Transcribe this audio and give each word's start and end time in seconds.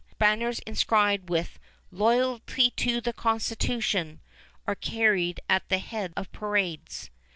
Banners 0.17 0.57
inscribed 0.65 1.29
with 1.29 1.59
"Loyalty 1.91 2.71
to 2.71 3.01
the 3.01 3.13
Constitution" 3.13 4.19
are 4.65 4.73
carried 4.73 5.39
at 5.47 5.69
the 5.69 5.77
head 5.77 6.11
of 6.17 6.31
parades. 6.31 7.11